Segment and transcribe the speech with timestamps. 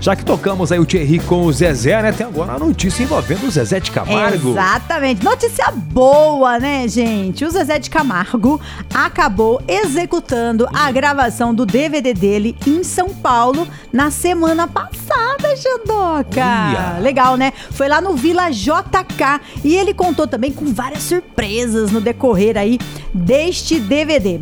[0.00, 2.12] Já que tocamos aí o Thierry com o Zezé, né?
[2.12, 4.50] Tem agora uma notícia envolvendo o Zezé de Camargo.
[4.50, 5.24] Exatamente.
[5.24, 7.44] Notícia boa, né, gente?
[7.44, 8.60] O Zezé de Camargo
[8.94, 16.98] acabou executando a gravação do DVD dele em São Paulo na semana passada, Jandoca.
[17.00, 17.52] Legal, né?
[17.72, 22.78] Foi lá no Vila JK e ele contou também com várias surpresas no decorrer aí
[23.12, 24.40] deste DVD.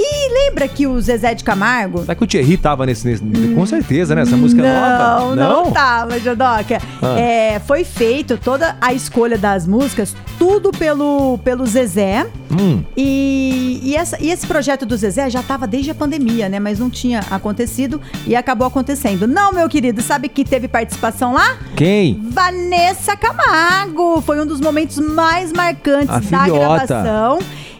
[0.00, 3.22] E lembra que o Zezé de Camargo Será que o Thierry tava nesse, nesse-
[3.54, 4.22] Com certeza, né?
[4.22, 5.34] Essa música não, nova.
[5.36, 6.80] não, tava, Jodoca.
[7.02, 7.18] Ah.
[7.18, 12.26] É, foi feito toda a escolha das músicas, tudo pelo, pelo Zezé.
[12.50, 16.60] Hum, E, e, essa- e esse projeto do Zezé já estava desde a pandemia, né?
[16.60, 19.26] Mas não tinha acontecido e acabou acontecendo.
[19.26, 21.56] Não, meu querido, sabe que teve participação lá?
[21.76, 22.20] quem?
[22.30, 24.20] Vanessa Camargo.
[24.22, 26.86] Foi um dos momentos mais marcantes A da filhota.
[26.86, 27.38] gravação.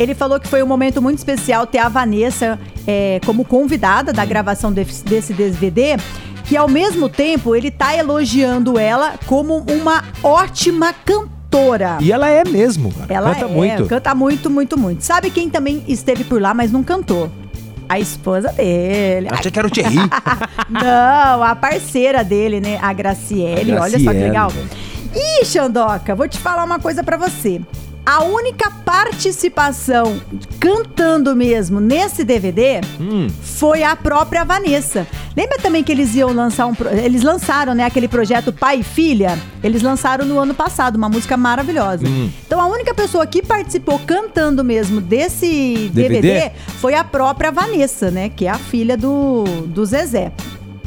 [0.00, 4.24] Ele falou que foi um momento muito especial ter a Vanessa é, como convidada da
[4.24, 5.98] gravação desse, desse DVD.
[6.46, 11.98] Que ao mesmo tempo ele tá elogiando ela como uma ótima cantora.
[12.00, 12.90] E ela é mesmo.
[12.94, 13.12] cara.
[13.12, 13.86] Ela Canta é, muito.
[13.86, 15.04] canta muito, muito, muito.
[15.04, 17.30] Sabe quem também esteve por lá, mas não cantou?
[17.86, 19.28] A esposa dele.
[19.30, 19.96] Achei que era o Thierry.
[20.70, 22.78] Não, a parceira dele, né?
[22.80, 23.72] A Graciele.
[23.72, 24.48] A Olha só que Graciele, legal.
[24.50, 24.68] velho.
[25.12, 27.60] Ih, Xandoca, vou te falar uma coisa pra você.
[28.04, 30.20] A única participação
[30.58, 33.28] cantando mesmo nesse DVD Hum.
[33.42, 35.06] foi a própria Vanessa.
[35.36, 36.74] Lembra também que eles iam lançar um.
[37.02, 39.38] Eles lançaram, né, aquele projeto Pai e Filha?
[39.62, 42.06] Eles lançaram no ano passado, uma música maravilhosa.
[42.06, 42.30] Hum.
[42.46, 46.20] Então a única pessoa que participou cantando mesmo desse DVD?
[46.20, 48.28] DVD, foi a própria Vanessa, né?
[48.28, 50.32] Que é a filha do, do Zezé.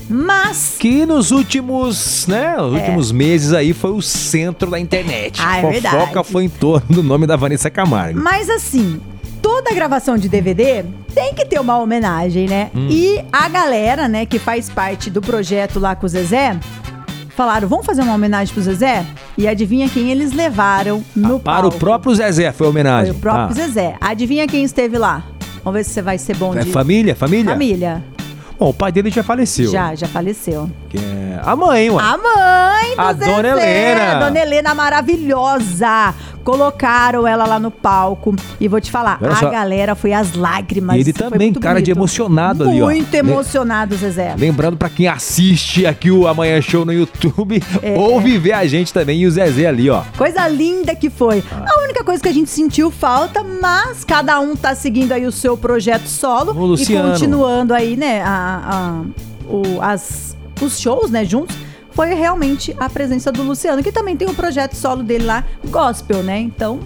[0.10, 0.76] Mas.
[0.80, 5.40] Que nos últimos, né, os últimos meses aí foi o centro da internet.
[5.42, 5.44] É.
[5.46, 6.28] Ah, é Fofoca verdade.
[6.32, 8.20] foi em torno do nome da Vanessa Camargo.
[8.22, 9.00] Mas assim,
[9.42, 12.70] toda gravação de DVD tem que ter uma homenagem, né?
[12.76, 12.88] Hum.
[12.90, 16.58] E a galera, né, que faz parte do projeto lá com o Zezé,
[17.36, 19.06] falaram, vamos fazer uma homenagem pro Zezé?
[19.38, 21.78] E adivinha quem eles levaram no Ah, Para palco?
[21.78, 23.12] o próprio Zezé foi a homenagem.
[23.14, 23.54] Foi o próprio Ah.
[23.68, 23.96] Zezé.
[24.00, 25.24] Adivinha quem esteve lá?
[25.64, 26.72] Vamos ver se você vai ser bom É de...
[26.72, 27.16] família?
[27.16, 27.52] Família?
[27.52, 28.04] Família.
[28.60, 29.72] Bom, o pai dele já faleceu.
[29.72, 30.70] Já, já faleceu.
[30.90, 32.02] Que é a mãe, ué.
[32.02, 34.12] A mãe do A Zezé, Dona Helena.
[34.12, 36.14] A Dona Helena maravilhosa.
[36.44, 38.36] Colocaram ela lá no palco.
[38.60, 39.50] E vou te falar, Olha a só.
[39.50, 40.98] galera foi às lágrimas.
[40.98, 41.98] E ele Foi também, muito cara de bonito.
[42.00, 42.86] emocionado ali, ó.
[42.86, 44.36] Muito emocionado, Zezé.
[44.38, 47.98] Lembrando pra quem assiste aqui o Amanhã Show no YouTube, É.
[47.98, 50.02] ouve ver a gente também e o Zezé ali, ó.
[50.18, 51.42] Coisa linda que foi.
[51.50, 51.64] Ah.
[51.66, 55.32] A única coisa que a gente sentiu falta, mas cada um tá seguindo aí o
[55.32, 59.04] seu projeto solo O e continuando aí, né, a, a-
[59.48, 61.56] o- as, os shows, né, juntos.
[61.92, 66.24] Foi realmente a presença do Luciano, que também tem o projeto solo dele lá, gospel,
[66.24, 66.40] né?
[66.40, 66.80] Então,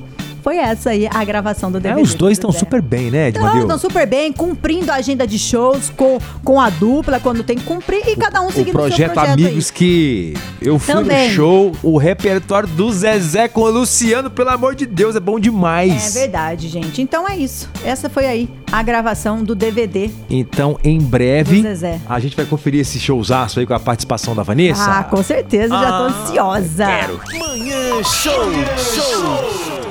[0.47, 2.01] foi essa aí a gravação do É, DVD.
[2.01, 3.63] os dois do estão super bem, né, Edmadeu?
[3.63, 7.65] estão super bem, cumprindo a agenda de shows com, com a dupla, quando tem que
[7.65, 9.73] cumprir, e cada um O seguindo o seu projeto projeto Amigos aí.
[9.73, 11.27] que eu fui Também.
[11.27, 15.37] no show, o repertório do Zezé com o Luciano, pelo amor de Deus, é bom
[15.37, 16.13] É demais.
[16.13, 17.01] verdade, gente.
[17.01, 17.69] Então é isso.
[17.83, 20.09] Essa foi aí a gravação do DVD.
[20.29, 21.61] Então, em breve,
[22.07, 24.99] a gente vai conferir esse showzaço aí com a participação da Vanessa.
[24.99, 26.85] Ah, com certeza, já tô Ah, ansiosa.
[26.85, 27.19] Quero.
[27.37, 28.33] Manhã Show.
[28.77, 29.23] Show.
[29.23, 29.86] Band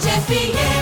[0.00, 0.77] Jeff